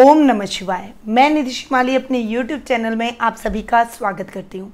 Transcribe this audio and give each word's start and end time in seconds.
ओम 0.00 0.18
नमः 0.18 0.44
शिवाय। 0.44 0.92
मैं 1.08 1.30
निधि 1.30 1.50
शिमाली 1.50 1.94
अपने 1.96 2.22
YouTube 2.24 2.66
चैनल 2.66 2.96
में 2.96 3.16
आप 3.20 3.36
सभी 3.36 3.62
का 3.62 3.82
स्वागत 3.84 4.30
करती 4.30 4.58
हूँ। 4.58 4.72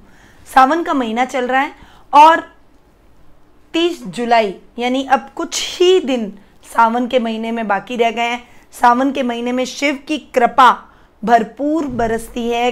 सावन 0.53 0.83
का 0.83 0.93
महीना 0.93 1.25
चल 1.25 1.47
रहा 1.47 1.61
है 1.61 1.71
और 2.13 2.41
30 3.73 4.03
जुलाई, 4.07 4.53
यानी 4.79 5.03
अब 5.05 5.29
कुछ 5.35 5.79
ही 5.79 5.99
दिन 5.99 6.31
सावन 6.73 7.07
के 7.07 7.19
महीने 7.19 7.51
में 7.51 7.67
बाकी 7.67 7.95
रह 7.95 8.11
गए 8.11 8.21
हैं। 8.21 8.43
सावन 8.71 9.11
के 9.11 9.23
महीने 9.23 9.51
में 9.51 9.65
शिव 9.65 9.99
की 10.07 10.17
कृपा 10.17 10.71
भरपूर 11.23 11.85
बरसती 11.85 12.49
है। 12.49 12.71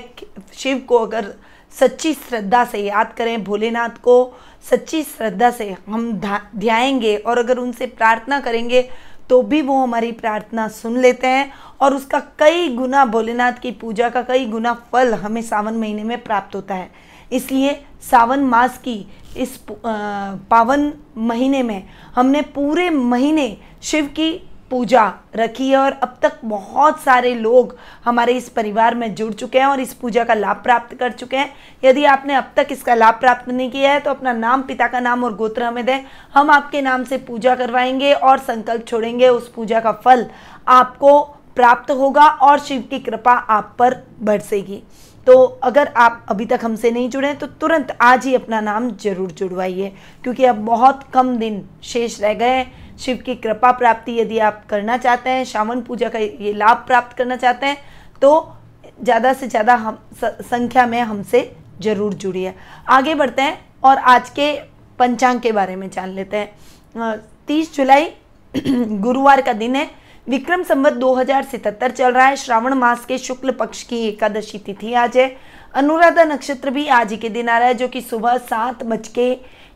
शिव 0.53 0.77
को 0.77 0.97
अगर 0.97 1.33
सच्ची 1.79 2.13
श्रद्धा 2.13 2.65
से 2.65 2.79
याद 2.79 3.13
करें, 3.13 3.43
भोलेनाथ 3.43 3.97
को 4.03 4.33
सच्ची 4.69 5.03
श्रद्धा 5.03 5.49
से 5.51 5.75
हम 5.87 6.11
ध्याएँगे 6.55 7.15
और 7.17 7.37
अगर 7.37 7.57
उनसे 7.57 7.85
प्रार्थना 7.85 8.39
करेंगे 8.39 8.89
तो 9.29 9.41
भी 9.41 9.61
वो 9.61 9.81
हमारी 9.81 10.11
प्रार्थना 10.11 10.67
सुन 10.67 10.97
लेते 10.97 11.27
हैं 11.27 11.51
और 11.81 11.95
उसका 11.95 12.19
कई 12.39 12.67
गुना 12.75 13.05
भोलेनाथ 13.05 13.53
की 13.53 13.71
पूजा 13.71 14.09
का 14.09 14.21
कई 14.21 14.45
गुना 14.45 14.73
फल 14.91 15.13
हमें 15.13 15.41
सावन 15.41 15.73
महीने 15.73 16.03
में 16.03 16.23
प्राप्त 16.23 16.55
होता 16.55 16.75
है। 16.75 16.89
इसलिए 17.31 17.73
सावन 18.01 18.43
मास 18.45 18.77
की 18.77 18.95
इस 19.37 19.57
पावन 19.85 20.91
महीने 21.17 21.61
में 21.63 21.83
हमने 22.15 22.41
पूरे 22.55 22.89
महीने 22.89 23.57
शिव 23.81 24.05
की 24.07 24.31
पूजा 24.73 25.01
रखी 25.35 25.69
है 25.69 25.77
और 25.77 25.91
अब 25.93 26.15
तक 26.21 26.39
बहुत 26.45 27.01
सारे 27.01 27.33
लोग 27.35 27.75
हमारे 28.05 28.33
इस 28.33 28.47
परिवार 28.49 28.95
में 28.95 29.13
जुड़ 29.15 29.33
चुके 29.33 29.59
हैं 29.59 29.65
और 29.65 29.79
इस 29.79 29.93
पूजा 29.93 30.23
का 30.23 30.33
लाभ 30.33 30.61
प्राप्त 30.63 30.95
कर 30.95 31.11
चुके 31.13 31.37
हैं। 31.37 31.53
यदि 31.83 32.05
आपने 32.07 32.35
अब 32.35 32.49
तक 32.55 32.67
इसका 32.71 32.95
लाभ 32.95 33.19
प्राप्त 33.19 33.49
नहीं 33.49 33.69
किया 33.71 33.91
है 33.91 33.99
तो 33.99 34.09
अपना 34.09 34.33
नाम, 34.33 34.61
पिता 34.63 34.87
का 34.87 34.99
नाम 35.01 35.23
और 35.23 35.35
गोत्र 35.35 35.63
हमें 35.63 35.85
दें। 35.85 35.99
हम 36.33 36.49
आपके 36.51 36.81
नाम 36.81 37.03
से 37.03 37.17
पूजा 37.19 37.55
करवाएँगे 37.55 38.13
और 38.13 38.39
संकल्प 38.41 38.87
छोड़ेंगे। 38.87 39.29
उस 39.29 39.47
पूजा 39.49 39.79
का 39.79 39.91
फल 40.03 40.25
आपको 40.69 41.21
प्राप्त 41.55 41.91
होगा 41.91 42.27
और 42.41 42.59
शिव 42.59 42.81
की 42.89 42.99
कृपा 42.99 43.31
आप 43.31 43.75
पर 43.79 44.01
बरसेगी। 44.21 44.83
तो 45.27 45.33
अगर 45.63 45.87
आप 45.97 46.25
अभी 46.29 46.45
तक 46.45 46.59
हमसे 46.63 46.91
नहीं 46.91 47.09
जुड़े 47.09 47.33
तो 47.33 47.47
तुरंत 47.47 47.97
आज 48.01 48.25
ही 48.25 48.33
अपना 48.35 48.61
नाम 48.61 48.89
ज़रूर 48.93 49.31
जुड़वाइए, 49.31 49.91
क्योंकि 50.23 50.45
अब 50.45 50.55
बहुत 50.65 51.03
कम 51.13 51.35
दिन 51.37 51.63
शेष 51.83 52.21
रह 52.21 52.33
गए 52.35 52.65
शिव 52.99 53.21
की 53.25 53.35
कृपा 53.35 53.71
प्राप्ति 53.73 54.19
यदि 54.19 54.39
आप 54.39 54.65
करना 54.69 54.97
चाहते 54.97 55.29
हैं, 55.29 55.43
श्रावण 55.45 55.81
पूजा 55.81 56.09
का 56.09 56.19
ये 56.19 56.53
लाभ 56.53 56.83
प्राप्त 56.87 57.17
करना 57.17 57.35
चाहते 57.35 57.65
हैं 57.65 57.77
तो 58.21 58.55
ज़्यादा 59.03 59.33
से 59.33 59.47
ज़्यादा 59.47 59.75
हम 59.75 59.97
संख्या 60.23 60.85
में 60.87 60.99
हमसे 61.01 61.51
ज़रूर 61.81 62.13
जुड़िए। 62.15 62.53
आगे 62.89 63.15
बढ़ते 63.15 63.41
हैं 63.41 63.57
और 63.83 63.97
आज 63.97 64.29
के 64.29 64.51
पंचांग 64.99 65.39
के 65.39 65.51
बारे 65.51 65.75
में 65.75 65.89
जान 65.89 66.09
लेते 66.09 66.37
हैं। 66.37 67.17
तीस 67.47 67.73
जुलाई 67.75 68.09
गुरुवार 68.55 69.41
का 69.41 69.53
दिन 69.53 69.75
है। 69.75 69.89
विक्रम 70.27 70.63
संवत 70.63 70.93
दो 70.93 71.23
चल 71.23 72.11
रहा 72.11 72.25
है। 72.25 72.35
श्रावण 72.35 72.73
मास 72.75 73.05
के 73.05 73.17
शुक्ल 73.17 73.51
पक्ष 73.53 73.81
की 73.83 73.97
एकादशी 74.07 74.57
तिथि 74.59 74.93
आज 74.95 75.17
है। 75.17 75.35
अनुराधा 75.73 76.23
नक्षत्र 76.23 76.69
भी 76.69 76.87
आज 76.89 77.17
के 77.21 77.29
दिन 77.29 77.49
आ 77.49 77.57
रहा 77.57 77.67
है, 77.67 77.73
जो 77.73 77.87
कि 77.87 78.01
सुबह 78.01 78.37
सात 78.39 78.83
बज 78.83 79.07
के 79.07 79.33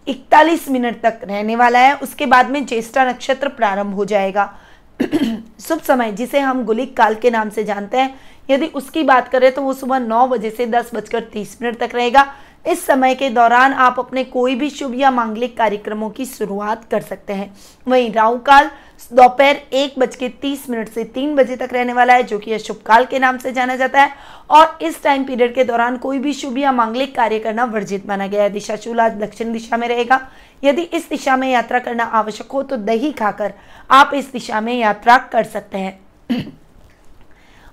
इकतालीस 0.08 0.70
मिनट 0.70 1.02
तक 1.02 1.20
रहने 1.24 1.56
वाला 1.56 1.80
है। 1.80 1.96
उसके 1.96 2.26
बाद 2.26 2.50
में 2.50 2.66
ज्येष्ठा 2.66 3.06
नक्षत्र 3.06 3.50
प्रारंभ 3.50 3.94
हो 3.94 4.06
जाएगा। 4.06 4.54
शुभ 5.60 5.82
समय, 5.82 6.12
जिसे 6.12 6.40
हम 6.40 6.64
गुलिक 6.64 6.98
काल 6.98 7.16
के 7.16 7.30
नाम 7.30 7.50
से 7.50 7.64
जानते 7.64 7.98
हैं। 7.98 8.20
यदि 8.50 8.66
उसकी 8.66 9.04
बात 9.04 9.28
करें 9.28 9.52
तो 9.52 9.62
वो 9.62 9.74
सुबह 9.74 10.00
नौ 10.00 10.28
बजे 10.28 10.50
से 10.50 10.66
दस 10.66 10.92
बजकर 10.94 11.24
तीस 11.24 11.58
मिनट 11.62 11.78
तक 11.78 11.96
रहेगा। 11.96 12.26
इस 12.68 12.86
समय 12.86 13.16
के 13.16 13.30
दौरान 13.30 13.74
आप 13.74 14.00
अपने 14.00 14.24
कोई 14.24 14.56
भी 14.56 14.70
शुभ 14.70 14.96
या 14.96 15.12
मांगलिक 15.12 15.58
कार्यक्रमों 15.58 16.10
की 16.10 16.26
शुरुआत 16.26 16.84
कर 16.92 17.02
सकते 17.02 17.34
हैं। 17.34 17.54
वहीं 17.88 18.12
राहु 18.14 18.38
काल 18.38 18.70
दोपहर 19.14 19.56
एक 19.74 19.94
बज 20.00 20.16
के 20.16 20.30
तीस 20.30 20.70
मिनट 20.70 20.90
से 20.90 21.04
तीन 21.04 21.36
बजे 21.36 21.56
तक 21.56 21.70
रहने 21.74 21.94
वाला 21.94 22.14
है, 22.14 22.24
जो 22.24 22.40
कि 22.40 22.54
अशुभ 22.54 22.78
काल 22.86 23.06
के 23.06 23.20
नाम 23.20 23.38
से 23.38 23.52
जाना 23.52 23.76
जाता 23.76 24.02
है। 24.02 24.12
और 24.50 24.78
इस 24.82 25.02
टाइम 25.04 25.24
पीरियड 25.24 25.54
के 25.56 25.64
दौरान 25.64 25.98
कोई 25.98 26.20
भी 26.20 26.34
शुभ 26.34 26.58
या 26.58 26.72
मांगलिक 26.72 27.16
कार्य 27.16 27.40
करना 27.40 27.66
वर्जित 27.66 28.08
माना 28.08 28.28
गया 28.28 28.44
है। 28.44 28.50
दिशा 28.50 28.76
शूल 28.76 29.00
आज 29.00 29.14
दक्षिण 29.14 29.54
दिशा 29.54 29.78
में 29.78 29.88
रहेगा। 29.88 30.20
यदि 30.64 30.82
इस 30.82 31.10
दिशा 31.10 31.38
में 31.38 31.50
यात्रा 31.52 31.80
करना 31.80 32.04
आवश्यक 32.04 32.52
हो 32.52 32.64
तो 32.64 32.78
दही 32.78 33.12
खाकर 33.12 33.54
आप 33.92 34.12
इस 34.14 34.32
दिशा 34.32 34.62
में 34.62 34.74
यात्रा 34.74 35.18
कर 35.18 35.44
सकते 35.44 35.78
हैं। 35.78 36.00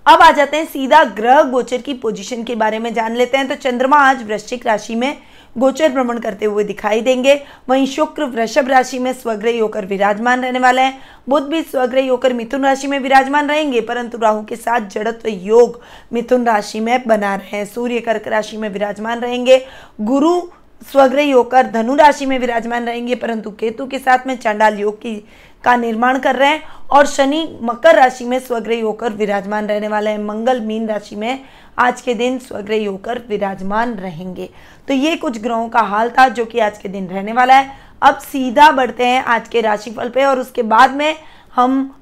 अब 0.07 0.23
आ 0.23 0.31
जाते 0.31 0.57
हैं 0.57 0.67
सीधा 0.67 1.05
ग्रह 1.05 1.43
गोचर 1.43 1.83
की 1.83 1.95
पोजीशन 1.95 2.43
के 2.45 2.55
बारे 2.55 2.79
में 2.79 2.93
जान 2.95 3.17
लेते 3.17 3.39
हैं। 3.39 3.49
तो 3.49 3.55
चंद्रमा 3.55 3.97
आज 3.99 4.23
वृश्चिक 4.23 4.67
राशि 4.67 4.95
में 4.95 5.17
गोचर 5.57 5.89
भ्रमण 5.89 6.19
करते 6.19 6.47
हुए 6.47 6.65
दिखाई 6.65 7.01
देंगे। 7.01 7.35
वहीं 7.69 7.87
शुक्र 7.87 8.25
वृषभ 8.25 8.69
राशि 8.69 8.99
में 8.99 9.13
स्वग्रही 9.13 9.59
होकर 9.59 9.87
विराजमान 9.87 10.43
रहने 10.43 10.59
वाले 10.59 10.83
हैं। 10.83 10.99
बुध 11.29 11.49
भी 11.49 11.63
स्वग्रही 11.63 12.09
होकर 12.09 12.33
मिथुन 12.33 12.65
राशि 12.65 12.87
में 12.87 12.99
विराजमान 12.99 13.49
रहेंगे, 13.49 13.81
परंतु 13.81 14.19
राहु 14.19 14.45
के 14.45 14.57
साथ 14.57 14.89
जड़त्व 14.91 15.29
योग 15.29 15.81
मिथुन 16.13 16.47
राशि 16.47 16.81
में 16.81 17.07
बना 17.07 17.35
रहे 17.35 17.57
हैं। 17.57 17.65
सूर्य 17.65 18.01
कर्क 18.01 18.29
राशि 18.29 18.57
में 18.57 18.69
विराजमान 18.69 19.21
रहेंगे, 19.21 19.65
गुरु 20.01 20.41
स्वग्रही 20.83 21.31
होकर 21.31 21.67
धनु 21.67 21.95
राशि 21.97 22.27
में 22.27 22.39
विराजमान 22.39 22.87
रहेंगे, 22.87 23.15
परंतु 23.15 23.51
केतु 23.51 23.87
के 23.87 23.99
साथ 23.99 24.27
में 24.27 24.37
चांडाल 24.37 24.79
योग 24.79 24.97
की 24.97 25.17
का 25.65 25.77
निर्माण 25.77 26.19
कर 26.19 26.37
रहे 26.37 26.49
हैं 26.49 26.63
और 26.93 27.07
शनि 27.07 27.59
मकर 27.63 27.95
राशि 27.95 28.25
में 28.25 28.39
स्वग्रही 28.39 28.81
होकर 28.81 29.13
विराजमान 29.13 29.67
रहने 29.67 29.89
वाले 29.89 30.11
हैं। 30.11 30.19
मंगल 30.19 30.61
मीन 30.61 30.89
राशि 30.89 31.17
में 31.17 31.45
आज 31.79 32.01
के 32.01 32.15
दिन 32.15 32.39
स्वग्रही 32.39 32.85
होकर 32.85 33.23
विराजमान 33.29 33.95
रहेंगे। 33.95 34.49
तो 34.89 34.95
ये 34.95 35.17
कुछ 35.17 35.41
ग्रहों 35.43 35.69
का 35.69 35.81
हाल 35.83 36.11
था 36.11 36.29
जो 36.29 36.45
कि 36.45 36.59
आज 36.59 36.79
के 36.79 36.89
दिन 36.89 37.09
रहने 37.09 37.33
वाला 37.33 37.55
है। 37.55 37.73
अब 38.03 38.19
सीधा 38.21 38.71
बढ़ते 38.73 39.07
हैं 39.07 39.23
आज 39.25 39.49
के 39.49 39.61
राशिफल 39.61 40.09
पे 40.09 40.25
और 40.25 40.39
उसके 40.39 40.63
बाद 40.65 40.95
में 40.95 41.17
हम 41.55 41.95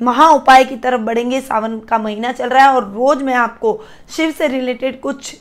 महा 0.00 0.28
उपाय 0.30 0.64
की 0.64 0.76
तरफ़ 0.76 1.00
बढ़ेंगे। 1.00 1.40
सावन 1.40 1.78
का 1.80 1.98
महीना 1.98 2.32
चल 2.32 2.48
रहा 2.48 2.64
है 2.64 2.74
और 2.74 2.84
रोज 2.84 3.22
मैं 3.22 3.34
आपको 3.34 3.80
शिव 4.16 4.30
से 4.30 4.46
रिलेटेड 4.48 5.00
कुछ 5.00 5.34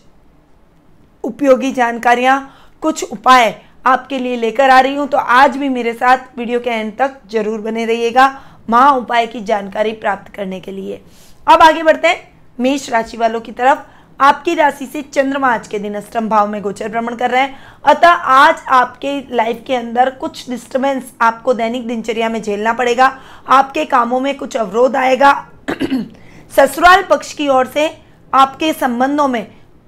उपयोगी 1.24 1.72
जानकारियाँ, 1.72 2.50
कुछ 2.82 3.04
उपाय 3.04 3.50
आपके 3.88 4.20
लिए 4.20 4.36
लेकर 4.36 4.70
आ 4.70 4.80
रही 4.80 4.96
हूँ 4.96 5.08
तो 5.08 5.18
आज 5.18 5.58
भी 5.58 5.70
मेरे 5.70 5.94
साथ 5.94 6.38
वीडियो 6.38 6.60
के 6.60 6.70
एंड 6.70 6.98
तक 6.98 7.20
ज़रूर 7.32 7.62
बने 7.62 7.86
रहिएगा 7.86 8.28
महा 8.70 8.90
उपाय 8.92 9.28
की 9.28 9.40
जानकारी 9.44 9.92
प्राप्त 9.94 10.34
करने 10.36 10.60
के 10.60 10.72
लिए। 10.72 11.02
अब 11.48 11.62
आगे 11.62 11.84
बढ़ते 11.84 12.08
हैं। 12.08 12.28
मेष 12.60 12.90
राशि 12.90 13.18
वालों 13.18 13.40
की 13.42 13.52
तरफ़, 13.52 13.80
आपकी 14.20 14.54
राशि 14.56 14.86
से 14.86 15.02
चंद्रमा 15.04 15.54
आज 15.54 15.68
के 15.68 15.80
दिन 15.80 15.96
अष्टम 15.96 16.28
भाव 16.30 16.48
में 16.48 16.62
गोचर 16.62 16.90
भ्रमण 16.90 17.16
कर 17.16 17.32
रहे 17.32 17.42
हैं। 17.42 17.58
अतः 17.86 18.10
आज 18.10 18.62
आपके 18.70 19.20
लाइफ 19.36 19.64
के 19.68 19.76
अंदर 19.76 20.10
कुछ 20.12 20.50
डिस्टर्बेंस 20.50 21.14
आपको 21.22 21.54
दैनिक 21.54 21.88
दिनचर्या 21.88 22.30
में 22.30 22.42
झेलना 22.42 22.74
पड़ेगा। 22.74 23.12
आपके 23.50 23.86
कामों 23.86 24.20
में 24.20 24.36
कुछ 24.38 24.58
अवरोध 24.58 24.96
आएगा। 24.96 25.34
ससुराल 26.56 27.04
पक्ष 27.04 27.34
की 27.34 27.48
ओर 27.48 27.68
से 27.68 27.90
आपके 28.34 28.74
संबंधों 28.74 29.28
में 29.28 29.46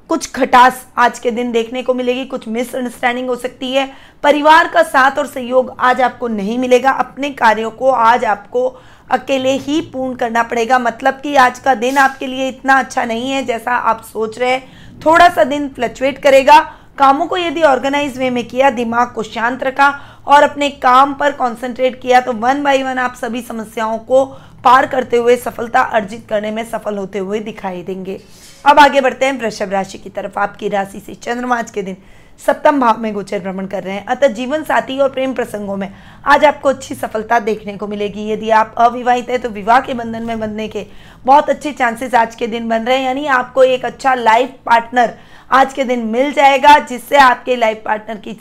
कुछ 0.09 0.29
खटास 0.31 0.85
आज 0.97 1.17
के 1.19 1.31
दिन 1.31 1.51
देखने 1.51 1.81
को 1.83 1.93
मिलेगी, 1.93 2.23
कुछ 2.25 2.47
मिसअंडरस्टैंडिंग 2.47 3.27
हो 3.29 3.35
सकती 3.35 3.71
है। 3.71 3.85
परिवार 4.23 4.67
का 4.67 4.81
साथ 4.83 5.17
और 5.19 5.27
सहयोग 5.27 5.75
आज 5.79 6.01
आपको 6.01 6.27
नहीं 6.27 6.57
मिलेगा। 6.59 6.91
अपने 6.93 7.29
कार्यों 7.31 7.69
को 7.71 7.89
आज 7.89 8.25
आपको 8.25 8.67
अकेले 9.11 9.51
ही 9.51 9.79
पूर्ण 9.83 10.15
करना 10.15 10.43
पड़ेगा। 10.43 10.79
मतलब 10.79 11.19
कि 11.21 11.35
आज 11.35 11.59
का 11.59 11.75
दिन 11.75 11.97
आपके 11.97 12.27
लिए 12.27 12.47
इतना 12.49 12.79
अच्छा 12.79 13.05
नहीं 13.05 13.29
है 13.31 13.43
जैसा 13.45 13.75
आप 13.75 14.03
सोच 14.03 14.39
रहे 14.39 14.49
हैं। 14.49 14.99
थोड़ा 15.05 15.29
सा 15.29 15.43
दिन 15.43 15.69
फ्लक्चुएट 15.69 16.21
करेगा। 16.23 16.59
कामों 16.97 17.27
को 17.27 17.37
यदि 17.37 17.61
ऑर्गेनाइज 17.63 18.17
वे 18.17 18.29
में 18.29 18.43
किया, 18.47 18.69
दिमाग 18.71 19.11
को 19.11 19.23
शांत 19.23 19.63
रखा 19.63 19.89
और 20.27 20.43
अपने 20.43 20.69
काम 20.69 21.13
पर 21.13 21.31
कंसंट्रेट 21.33 22.01
किया 22.01 22.21
तो 22.21 22.33
वन 22.33 22.63
बाय 22.63 22.83
वन 22.83 22.97
आप 22.97 23.15
सभी 23.15 23.41
समस्याओं 23.41 23.97
को 23.99 24.25
पार 24.65 24.87
करते 24.87 25.17
हुए 25.17 25.35
सफलता 25.37 25.81
अर्जित 25.81 26.25
करने 26.29 26.51
में 26.51 26.63
सफल 26.65 26.97
होते 26.97 27.19
हुए 27.19 27.39
दिखाई 27.39 27.81
देंगे। 27.83 28.21
अब 28.65 28.79
आगे 28.79 29.01
बढ़ते 29.01 29.25
हैं। 29.25 29.39
वृषभ 29.39 29.71
राशि 29.71 29.97
की 29.97 30.09
तरफ़ 30.09 30.39
आपकी 30.39 30.69
राशि 30.69 30.99
से 30.99 31.13
चंद्रमा 31.15 31.61
के 31.63 31.81
दिन 31.81 31.97
सप्तम 32.39 32.79
भाव 32.79 32.99
में 32.99 33.13
गोचर 33.13 33.39
भ्रमण 33.39 33.65
कर 33.67 33.83
रहे 33.83 33.93
हैं। 33.93 34.05
अतः 34.05 34.27
जीवन 34.29 34.63
साथी 34.63 34.97
और 34.99 35.09
प्रेम 35.09 35.33
प्रसंगों 35.33 35.75
में 35.77 35.89
आज 36.25 36.45
आपको 36.45 36.69
अच्छी 36.69 36.95
सफलता 36.95 37.39
देखने 37.39 37.75
को 37.77 37.87
मिलेगी। 37.87 38.29
यदि 38.31 38.49
आप 38.49 38.75
अविवाहित 38.77 39.29
है 39.29 39.37
तो 39.37 39.49
विवाह 39.49 39.79
के 39.79 39.93
बंधन 39.93 40.23
में 40.23 40.39
बनने 40.39 40.67
के 40.67 40.85
बहुत 41.25 41.49
अच्छे 41.49 41.71
चांसेस 41.71 42.15
आज 42.15 42.35
के 42.35 42.47
दिन 42.47 42.69
बन 42.69 42.83
रहे 42.83 42.97
हैं। 42.97 43.05
यानी 43.05 43.25
आपको 43.27 43.63
एक 43.63 43.85
अच्छा 43.85 44.13
लाइफ 44.13 44.53
पार्टनर 44.65 45.13
आज 45.51 45.73
के 45.73 45.83
दिन 45.83 46.05
मिल 46.07 46.31
जाएगा, 46.33 46.77
जिससे 46.79 47.17
आपके 47.17 47.55
लाइफ 47.55 47.81
पार्टनर 47.85 48.17
की 48.17 48.33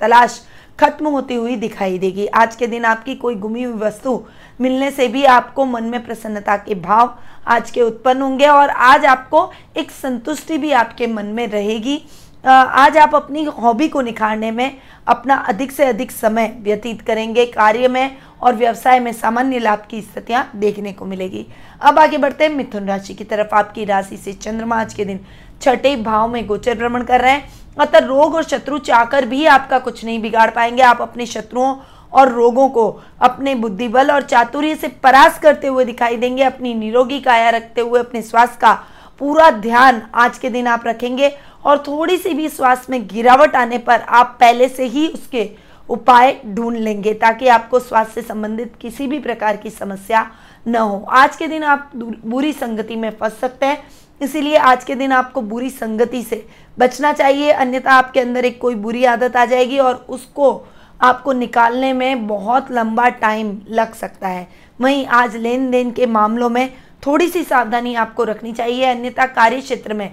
तलाश 0.00 0.40
खत्म 0.80 1.08
होती 1.08 1.34
हुई 1.34 1.56
दिखाई 1.56 1.98
देगी। 1.98 2.26
आज 2.26 2.56
के 2.56 2.66
दिन 2.66 2.84
आपकी 2.84 3.14
कोई 3.14 3.34
गुमी 3.34 3.62
हुई 3.62 3.78
वस्तु 3.78 4.22
मिलने 4.60 4.90
से 4.90 5.08
भी 5.08 5.24
आपको 5.24 5.64
मन 5.64 5.84
में 5.84 6.04
प्रसन्नता 6.06 6.56
के 6.56 6.74
भाव 6.74 7.16
आज 7.46 7.70
के 7.70 7.82
उत्पन्न 7.82 8.22
होंगे 8.22 8.46
और 8.46 8.68
आज 8.68 9.04
आपको 9.06 9.50
एक 9.76 9.90
संतुष्टि 9.92 10.58
भी 10.58 10.72
आपके 10.72 11.06
मन 11.06 11.26
में 11.26 11.46
रहेगी। 11.46 12.00
आज 12.44 12.96
आप 12.96 13.14
अपनी 13.14 13.42
हॉबी 13.44 13.88
को 13.88 14.00
निखारने 14.00 14.50
में 14.50 14.76
अपना 15.06 15.34
अधिक 15.48 15.72
से 15.72 15.84
अधिक 15.84 16.10
समय 16.12 16.56
व्यतीत 16.62 17.00
करेंगे। 17.02 17.46
कार्य 17.46 17.88
में 17.88 18.16
और 18.42 18.54
व्यवसाय 18.54 19.00
में 19.00 19.12
सामान्य 19.12 19.58
लाभ 19.58 19.86
की 19.90 20.00
स्थितियाँ 20.02 20.50
देखने 20.56 20.92
को 20.92 21.04
मिलेगी। 21.04 21.46
अब 21.80 21.98
आगे 21.98 22.18
बढ़ते 22.18 22.44
हैं। 22.44 22.54
मिथुन 22.54 22.86
राशि 22.86 23.14
की 23.14 23.24
तरफ़ 23.24 23.54
आपकी 23.54 23.84
राशि 23.84 24.16
से 24.16 24.32
चंद्रमा 24.32 24.80
आज 24.80 24.94
के 24.94 25.04
दिन 25.04 25.20
छठे 25.62 25.96
भाव 25.96 26.28
में 26.28 26.46
गोचर 26.46 26.78
भ्रमण 26.78 27.02
कर 27.02 27.20
रहे 27.20 27.32
हैं। 27.32 27.65
अतः 27.78 27.98
रोग 27.98 28.34
और 28.34 28.42
शत्रु 28.42 28.78
चाहकर 28.78 29.26
भी 29.26 29.44
आपका 29.46 29.78
कुछ 29.78 30.04
नहीं 30.04 30.20
बिगाड़ 30.22 30.50
पाएँगे। 30.50 30.82
आप 30.82 31.02
अपने 31.02 31.26
शत्रुओं 31.26 31.74
और 32.12 32.32
रोगों 32.32 32.68
को 32.68 32.88
अपने 33.20 33.54
बुद्धिबल 33.54 34.10
और 34.10 34.22
चातुर्य 34.22 34.74
से 34.74 34.88
परास 35.02 35.38
करते 35.38 35.66
हुए 35.66 35.84
दिखाई 35.84 36.16
देंगे। 36.16 36.42
अपनी 36.42 36.74
निरोगी 36.74 37.20
काया 37.20 37.50
रखते 37.50 37.80
हुए, 37.80 38.00
अपने 38.00 38.22
स्वास्थ्य 38.22 38.58
का 38.60 38.72
पूरा 39.18 39.50
ध्यान 39.50 40.02
आज 40.14 40.38
के 40.38 40.50
दिन 40.50 40.66
आप 40.66 40.86
रखेंगे 40.86 41.32
और 41.64 41.78
थोड़ी 41.78 42.16
सी 42.18 42.34
भी 42.34 42.48
स्वास्थ्य 42.48 42.86
में 42.90 43.06
गिरावट 43.08 43.56
आने 43.56 43.78
पर 43.78 44.00
आप 44.00 44.36
पहले 44.40 44.68
से 44.68 44.84
ही 44.84 45.06
उसके 45.08 45.50
उपाय 45.88 46.36
ढूंढ 46.46 46.76
लेंगे 46.76 47.12
ताकि 47.14 47.48
आपको 47.48 47.78
स्वास्थ्य 47.80 48.20
से 48.20 48.26
संबंधित 48.28 48.72
किसी 48.80 49.06
भी 49.06 49.18
प्रकार 49.18 49.56
की 49.56 49.70
समस्या 49.70 50.26
न 50.68 50.76
हो। 50.76 51.04
आज 51.08 51.36
के 51.36 51.46
दिन 51.46 51.62
आप 51.62 51.90
बुरी 51.96 52.52
संगति 52.52 52.96
में 52.96 53.10
फंस 53.10 53.38
सकते 53.40 53.66
हैं। 53.66 53.82
इसीलिए 54.20 54.56
आज 54.56 54.84
के 54.84 54.94
दिन 54.94 55.12
आपको 55.12 55.40
बुरी 55.42 55.70
संगति 55.70 56.22
से 56.22 56.46
बचना 56.78 57.12
चाहिए, 57.12 57.50
अन्यथा 57.50 57.92
आपके 57.92 58.20
अंदर 58.20 58.44
एक 58.44 58.60
कोई 58.60 58.74
बुरी 58.74 59.04
आदत 59.04 59.36
आ 59.36 59.44
जाएगी 59.44 59.78
और 59.78 59.94
उसको 60.08 60.66
आपको 61.00 61.32
निकालने 61.32 61.92
में 61.92 62.26
बहुत 62.26 62.70
लंबा 62.70 63.08
टाइम 63.08 63.58
लग 63.68 63.94
सकता 63.94 64.28
है। 64.28 64.46
वहीं 64.80 65.06
आज 65.06 65.36
लेन 65.36 65.70
देन 65.70 65.90
के 65.90 66.06
मामलों 66.06 66.48
में 66.48 66.72
थोड़ी 67.06 67.28
सी 67.28 67.42
सावधानी 67.44 67.94
आपको 67.94 68.24
रखनी 68.24 68.52
चाहिए, 68.52 68.84
अन्यथा 68.84 69.26
कार्य 69.26 69.60
क्षेत्र 69.60 69.94
में 69.94 70.10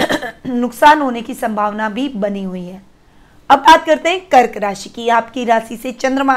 नुकसान 0.46 1.00
होने 1.00 1.22
की 1.22 1.34
संभावना 1.34 1.88
भी 1.88 2.08
बनी 2.08 2.42
हुई 2.44 2.64
है। 2.64 2.82
अब 3.50 3.58
बात 3.58 3.84
करते 3.86 4.10
हैं 4.10 4.20
कर्क 4.28 4.56
राशि 4.56 4.88
की। 4.88 5.08
आपकी 5.08 5.44
राशि 5.44 5.76
से 5.76 5.92
चंद्रमा 5.92 6.34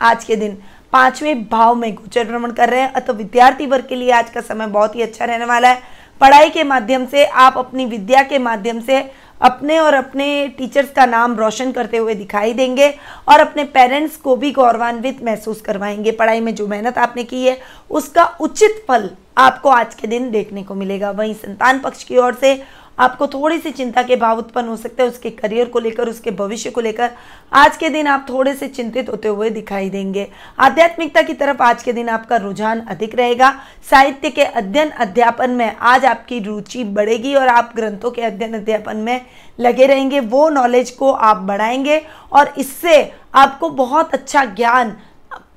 आज 0.00 0.24
के 0.24 0.36
दिन 0.36 0.56
पाँचवें 0.92 1.44
भाव 1.44 1.74
में 1.74 1.94
गोचर 1.94 2.24
भ्रमण 2.24 2.50
कर 2.52 2.70
रहे 2.70 2.80
हैं। 2.80 2.92
अतः 2.92 3.12
विद्यार्थी 3.12 3.66
वर्ग 3.66 3.86
के 3.88 3.94
लिए 3.94 4.10
आज 4.12 4.30
का 4.30 4.40
समय 4.40 4.66
बहुत 4.68 4.96
ही 4.96 5.02
अच्छा 5.02 5.24
रहने 5.24 5.44
वाला 5.44 5.68
है। 5.68 5.82
पढ़ाई 6.20 6.50
के 6.50 6.64
माध्यम 6.64 7.06
से, 7.06 7.24
आप 7.24 7.58
अपनी 7.58 7.86
विद्या 7.86 8.22
के 8.22 8.38
माध्यम 8.38 8.80
से 8.80 9.00
अपने 9.40 9.78
और 9.78 9.94
अपने 9.94 10.26
टीचर्स 10.48 10.90
का 10.90 11.04
नाम 11.06 11.34
रोशन 11.36 11.72
करते 11.72 11.96
हुए 11.96 12.14
दिखाई 12.14 12.52
देंगे 12.52 12.88
और 13.28 13.40
अपने 13.40 13.64
पेरेंट्स 13.64 14.16
को 14.16 14.36
भी 14.36 14.50
गौरवान्वित 14.50 15.22
महसूस 15.24 15.60
करवाएँगे। 15.60 16.10
पढ़ाई 16.10 16.40
में 16.40 16.54
जो 16.54 16.66
मेहनत 16.66 16.98
आपने 16.98 17.24
की 17.24 17.44
है, 17.46 17.58
उसका 17.90 18.24
उचित 18.40 18.84
फल 18.88 19.10
आपको 19.38 19.68
आज 19.68 19.94
के 19.94 20.06
दिन 20.06 20.30
देखने 20.30 20.62
को 20.62 20.74
मिलेगा। 20.74 21.10
वहीं 21.10 21.34
संतान 21.34 21.78
पक्ष 21.78 22.04
की 22.04 22.16
ओर 22.16 22.34
से 22.34 22.62
आपको 22.98 23.26
थोड़ी 23.26 23.58
सी 23.58 23.70
चिंता 23.70 24.02
के 24.02 24.16
भाव 24.16 24.38
उत्पन्न 24.38 24.68
हो 24.68 24.76
सकते 24.76 25.02
हैं 25.02 25.10
उसके 25.10 25.30
करियर 25.30 25.68
को 25.68 25.78
लेकर, 25.78 26.08
उसके 26.08 26.30
भविष्य 26.30 26.70
को 26.70 26.80
लेकर। 26.80 27.10
आज 27.52 27.76
के 27.76 27.88
दिन 27.88 28.06
आप 28.06 28.26
थोड़े 28.28 28.54
से 28.54 28.68
चिंतित 28.68 29.08
होते 29.08 29.28
हुए 29.28 29.50
दिखाई 29.50 29.90
देंगे। 29.90 30.26
आध्यात्मिकता 30.58 31.22
की 31.22 31.34
तरफ़ 31.34 31.62
आज 31.62 31.82
के 31.82 31.92
दिन 31.92 32.08
आपका 32.08 32.36
रुझान 32.36 32.80
अधिक 32.80 33.14
रहेगा। 33.14 33.50
साहित्य 33.90 34.30
के 34.30 34.44
अध्ययन 34.44 34.90
अध्यापन 34.90 35.50
में 35.50 35.76
आज 35.76 36.04
आपकी 36.04 36.38
रुचि 36.40 36.84
बढ़ेगी 36.84 37.34
और 37.34 37.48
आप 37.48 37.72
ग्रंथों 37.76 38.10
के 38.10 38.22
अध्ययन 38.22 38.54
अध्यापन 38.54 38.96
में 38.96 39.20
लगे 39.60 39.86
रहेंगे। 39.86 40.20
वो 40.20 40.48
नॉलेज 40.48 40.90
को 40.90 41.12
आप 41.12 41.36
बढ़ाएँगे 41.36 42.02
और 42.32 42.52
इससे 42.58 43.12
आपको 43.34 43.70
बहुत 43.70 44.14
अच्छा 44.14 44.44
ज्ञान 44.44 44.96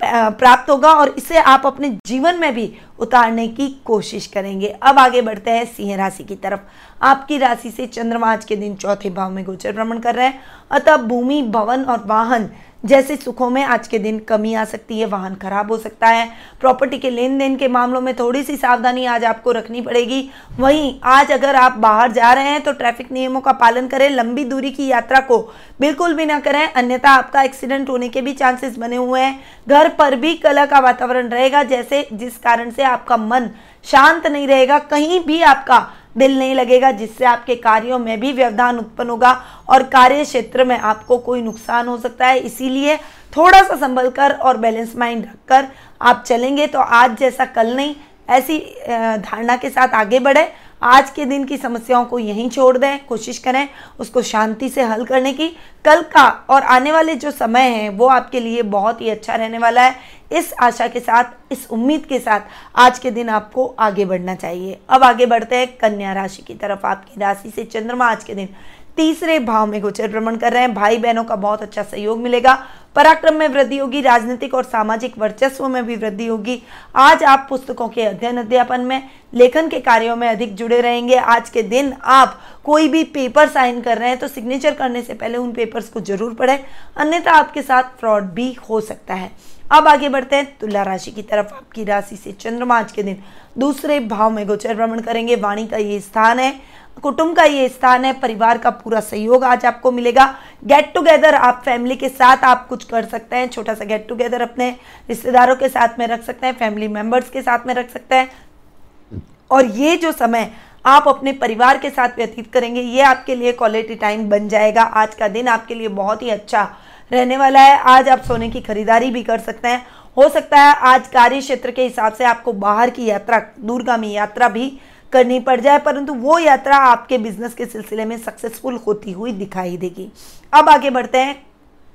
प्राप्त 0.02 0.70
होगा 0.70 0.92
और 0.92 1.08
इसे 1.08 1.38
आप 1.38 1.66
अपने 1.66 1.88
जीवन 2.06 2.40
में 2.40 2.54
भी 2.54 2.72
उतारने 2.98 3.48
की 3.48 3.68
कोशिश 3.84 4.26
करेंगे। 4.26 4.68
अब 4.82 4.98
आगे 4.98 5.22
बढ़ते 5.22 5.50
हैं 5.50 5.64
सिंह 5.64 5.96
राशि 5.96 6.24
की 6.24 6.36
तरफ़। 6.36 6.60
आपकी 7.02 7.38
राशि 7.38 7.70
से 7.70 7.86
चंद्रमा 7.86 8.32
आज 8.32 8.44
के 8.44 8.56
दिन 8.56 8.74
चौथे 8.74 9.10
भाव 9.10 9.30
में 9.30 9.44
गोचर 9.44 9.72
भ्रमण 9.72 9.98
कर 9.98 10.14
रहे 10.14 10.26
हैं। 10.26 10.40
अतः 10.70 10.96
भूमि, 10.96 11.42
भवन 11.42 11.84
और 11.84 12.04
वाहन 12.06 12.50
जैसे 12.84 13.16
सुखों 13.16 13.48
में 13.50 13.62
आज 13.64 13.88
के 13.88 13.98
दिन 13.98 14.18
कमी 14.18 14.52
आ 14.54 14.64
सकती 14.64 14.98
है, 14.98 15.06
वाहन 15.06 15.34
खराब 15.34 15.70
हो 15.70 15.76
सकता 15.78 16.08
है। 16.08 16.28
प्रॉपर्टी 16.60 16.98
के 16.98 17.10
लेन 17.10 17.36
देन 17.38 17.56
के 17.56 17.68
मामलों 17.68 18.00
में 18.00 18.14
थोड़ी 18.16 18.42
सी 18.42 18.56
सावधानी 18.56 19.04
आज 19.06 19.24
आपको 19.24 19.52
रखनी 19.52 19.80
पड़ेगी। 19.80 20.30
वहीं 20.58 20.94
आज 21.04 21.32
अगर 21.32 21.56
आप 21.56 21.76
बाहर 21.78 22.12
जा 22.12 22.32
रहे 22.32 22.44
हैं 22.44 22.62
तो 22.62 22.72
ट्रैफ़िक 22.72 23.12
नियमों 23.12 23.40
का 23.40 23.52
पालन 23.52 23.88
करें, 23.88 24.08
लंबी 24.10 24.44
दूरी 24.44 24.70
की 24.70 24.86
यात्रा 24.86 25.20
को। 25.20 25.38
बिल्कुल 25.80 26.14
भी 26.14 26.26
ना 26.26 26.40
करें, 26.40 26.66
अन्यथा 26.66 27.10
आपका 27.10 27.42
एक्सीडेंट 27.42 27.88
होने 27.90 28.08
के 28.08 28.22
भी 28.22 28.32
चांसेस 28.32 28.78
बने 28.78 28.96
हुए 28.96 29.20
हैं। 29.20 29.38
घर 29.68 29.88
पर 29.88 30.16
भी 30.16 30.34
कला 30.36 30.66
का 30.66 30.78
वातावरण 30.80 31.28
रहेगा, 31.28 31.62
जैसे 31.62 32.06
जिस 32.12 32.38
कारण 32.38 32.70
से 32.70 32.82
आपका 32.84 33.16
मन 33.16 33.50
शांत 33.84 34.26
नहीं 34.26 34.46
रहेगा, 34.48 34.78
कहीं 34.80 35.20
भी 35.20 35.42
आपका 35.42 35.86
दिल 36.14 36.38
नहीं 36.38 36.54
लगेगा, 36.54 36.90
जिससे 36.90 37.24
आपके 37.24 37.54
कार्यों 37.56 37.98
में 37.98 38.20
भी 38.20 38.32
व्यवधान 38.32 38.78
उत्पन्न 38.78 39.10
होगा 39.10 39.32
और 39.68 39.82
कार्य 39.88 40.24
क्षेत्र 40.24 40.64
में 40.64 40.78
आपको 40.78 41.18
कोई 41.18 41.42
नुकसान 41.42 41.88
हो 41.88 41.96
सकता 41.98 42.26
है। 42.26 42.38
इसीलिए 42.38 42.96
थोड़ा 43.36 43.62
सा 43.62 43.76
संभल 43.76 44.08
कर 44.10 44.32
और 44.32 44.56
बैलेंस 44.56 44.96
माइंड 44.96 45.24
रखकर 45.24 45.68
आप 46.02 46.24
चलेंगे। 46.26 46.66
तो 46.66 46.78
आज 46.78 47.16
जैसा 47.18 47.44
कल 47.46 47.74
नहीं, 47.76 47.94
ऐसी 48.28 48.58
धारणा 48.88 49.56
के 49.56 49.70
साथ 49.70 49.94
आगे 49.94 50.18
बढ़े। 50.18 50.52
आज 50.82 51.10
के 51.10 51.24
दिन 51.24 51.44
की 51.44 51.56
समस्याओं 51.56 52.04
को 52.04 52.18
यहीं 52.18 52.48
छोड़ 52.50 52.76
दें, 52.78 53.06
कोशिश 53.06 53.38
करें 53.38 53.68
उसको 53.98 54.22
शांति 54.22 54.68
से 54.68 54.82
हल 54.82 55.04
करने 55.04 55.32
की। 55.32 55.48
कल 55.84 56.02
का 56.02 56.28
और 56.50 56.62
आने 56.62 56.92
वाले 56.92 57.14
जो 57.14 57.30
समय 57.30 57.68
है, 57.68 57.88
वो 57.88 58.06
आपके 58.06 58.40
लिए 58.40 58.62
बहुत 58.62 59.00
ही 59.00 59.08
अच्छा 59.08 59.34
रहने 59.34 59.58
वाला 59.58 59.82
है। 59.82 59.96
इस 60.32 60.52
आशा 60.62 60.86
के 60.88 61.00
साथ, 61.00 61.24
इस 61.52 61.66
उम्मीद 61.70 62.06
के 62.06 62.18
साथ 62.18 62.40
आज 62.76 62.98
के 62.98 63.10
दिन 63.10 63.28
आपको 63.28 63.66
आगे 63.78 64.04
बढ़ना 64.04 64.34
चाहिए। 64.34 64.78
अब 64.88 65.04
आगे 65.04 65.26
बढ़ते 65.26 65.56
हैं 65.56 65.66
कन्या 65.76 66.12
राशि 66.12 66.42
की 66.42 66.54
तरफ़। 66.54 66.86
आपकी 66.86 67.20
राशि 67.20 67.50
से 67.50 67.64
चंद्रमा 67.64 68.10
आज 68.10 68.24
के 68.24 68.34
दिन 68.34 68.48
तीसरे 68.96 69.38
भाव 69.38 69.66
में 69.66 69.80
गोचर 69.82 70.08
भ्रमण 70.08 70.36
कर 70.36 70.52
रहे 70.52 70.62
हैं। 70.62 70.74
भाई 70.74 70.98
बहनों 70.98 71.24
का 71.24 71.36
बहुत 71.36 71.62
अच्छा 71.62 71.82
सहयोग 71.82 72.18
मिलेगा। 72.18 72.54
पराक्रम 72.96 73.34
में 73.34 73.46
वृद्धि 73.48 73.76
होगी। 73.78 74.00
राजनीतिक 74.00 74.54
और 74.54 74.64
सामाजिक 74.64 75.18
वर्चस्व 75.18 75.66
में 75.68 75.84
भी 75.86 75.96
वृद्धि 75.96 76.26
होगी। 76.26 76.62
आज 76.96 77.22
आप 77.24 77.46
पुस्तकों 77.50 77.88
के 77.88 78.02
अध्ययन 78.02 78.38
अध्यापन 78.38 78.80
में, 78.80 79.08
लेखन 79.32 79.68
के 79.68 79.80
कार्यों 79.80 80.16
में 80.16 80.28
अधिक 80.28 80.54
जुड़े 80.54 80.80
रहेंगे। 80.80 81.16
आज 81.16 81.50
के 81.50 81.62
दिन 81.62 81.92
आप 82.04 82.40
कोई 82.64 82.88
भी 82.88 83.04
पेपर 83.04 83.48
साइन 83.48 83.80
कर 83.80 83.98
रहे 83.98 84.08
हैं 84.08 84.18
तो 84.18 84.28
सिग्नेचर 84.28 84.74
करने 84.74 85.02
से 85.02 85.14
पहले 85.14 85.38
उन 85.38 85.52
पेपर्स 85.52 85.88
को 85.88 86.00
ज़रूर 86.00 86.34
पढ़ें। 86.34 86.58
अन्यथा 86.96 87.32
आपके 87.32 87.62
साथ 87.62 87.98
फ्रॉड 88.00 88.24
भी 88.32 88.52
हो 88.68 88.80
सकता 88.80 89.14
है। 89.14 89.30
अब 89.72 89.88
आगे 89.88 90.08
बढ़ते 90.08 90.36
हैं। 90.36 90.56
तुला 90.60 90.82
राशि 90.82 91.10
की 91.10 91.22
तरफ़ 91.22 91.54
आपकी 91.54 91.84
राशि 91.84 92.16
से 92.16 92.32
चंद्रमा 92.32 92.78
आज 92.78 92.92
के 92.92 93.02
दिन 93.02 93.22
दूसरे 93.58 93.98
भाव 94.00 94.30
में 94.30 94.46
गोचर 94.46 94.74
भ्रमण 94.74 95.00
करेंगे। 95.00 95.36
वाणी 95.36 95.66
का 95.66 95.76
ये 95.76 96.00
स्थान 96.00 96.38
है। 96.38 96.52
कुटुंब 96.96 97.34
का 97.36 97.42
ये 97.44 97.68
स्थान 97.68 98.04
है, 98.04 98.12
परिवार 98.12 98.58
का 98.58 98.70
पूरा 98.70 99.00
सहयोग 99.00 99.44
आज 99.44 99.64
आपको 99.66 99.90
मिलेगा। 99.92 100.24
गेट 100.64 100.92
टुगेदर 100.94 101.34
आप 101.34 101.62
फैमिली 101.64 101.96
के 101.96 102.08
साथ 102.08 102.44
आप 102.44 102.66
कुछ 102.68 102.84
कर 102.84 103.04
सकते 103.04 103.36
हैं, 103.36 103.48
छोटा 103.48 103.74
सा 103.74 103.84
गेट 103.84 104.06
टुगेदर 104.08 104.42
अपने 104.42 104.68
रिश्तेदारों 105.08 105.56
के 105.56 105.68
साथ 105.68 105.98
में 105.98 106.06
रख 106.06 106.22
सकते 106.22 106.46
हैं 106.46 106.54
फैमिली 106.54 106.88
मेंबर्स 106.88 107.30
के 107.30 107.42
साथ 107.42 107.66
में 107.66 107.74
रख 107.74 107.90
सकते 107.90 108.14
हैं। 108.14 109.22
और 109.50 109.66
ये 109.66 109.96
जो 109.96 110.12
समय 110.12 110.50
आप 110.84 111.08
अपने 111.08 111.32
परिवार 111.32 111.78
के 111.78 111.90
साथ 111.90 112.16
व्यतीत 112.16 112.52
करेंगे, 112.52 112.80
ये 112.80 113.00
आपके 113.02 113.34
लिए 113.34 113.52
क्वालिटी 113.52 113.94
टाइम 113.94 114.28
बन 114.28 114.48
जाएगा। 114.48 114.82
आज 114.82 115.14
का 115.14 115.28
दिन 115.28 115.48
आपके 115.48 115.74
लिए 115.74 115.88
बहुत 115.88 116.22
ही 116.22 116.30
अच्छा 116.30 116.62
रहने 117.10 117.36
वाला 117.36 117.60
है। 117.60 117.78
आज 117.78 118.08
आप 118.08 118.22
सोने 118.22 118.50
की 118.50 118.60
खरीदारी 118.60 119.10
भी 119.10 119.22
कर 119.22 119.38
सकते 119.40 119.68
हैं। 119.68 119.86
हो 120.16 120.28
सकता 120.28 120.60
है 120.60 120.74
आज 120.74 121.08
कार्य 121.08 121.40
क्षेत्र 121.40 121.70
के 121.70 121.82
हिसाब 121.82 122.12
से 122.12 122.24
आपको 122.24 122.52
बाहर 122.52 122.90
की 122.90 123.04
यात्रा, 123.04 123.42
दूरगामी 123.60 124.12
यात्रा 124.12 124.48
भी 124.48 124.72
करनी 125.12 125.38
पड़ 125.40 125.60
जाए, 125.60 125.78
परंतु 125.78 126.14
वो 126.14 126.38
यात्रा 126.38 126.76
आपके 126.78 127.18
बिज़नेस 127.18 127.54
के 127.54 127.66
सिलसिले 127.66 128.04
में 128.04 128.16
सक्सेसफुल 128.18 128.80
होती 128.86 129.12
हुई 129.12 129.32
दिखाई 129.32 129.76
देगी। 129.76 130.10
अब 130.52 130.68
आगे 130.68 130.90
बढ़ते 130.90 131.18
हैं 131.18 131.42